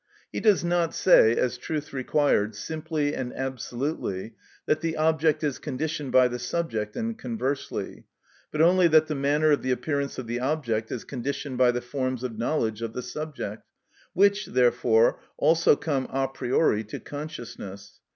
[0.31, 4.33] He does not say, as truth required, simply and absolutely
[4.65, 8.05] that the object is conditioned by the subject, and conversely;
[8.51, 11.81] but only that the manner of the appearance of the object is conditioned by the
[11.81, 13.61] forms of knowledge of the subject,
[14.13, 17.99] which, therefore, also come a priori to consciousness.